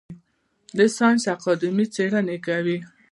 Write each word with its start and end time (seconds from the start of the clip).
د 0.77 0.79
ساینس 0.97 1.23
اکاډمي 1.33 1.85
څیړنې 1.95 2.37
کوي؟ 2.45 2.77